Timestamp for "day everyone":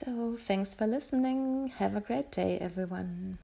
2.30-3.38